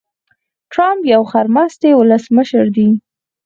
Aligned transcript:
ټرمپ 0.71 1.01
يو 1.13 1.21
خرمستی 1.31 1.91
ولسمشر 1.95 2.65
دي. 2.75 2.89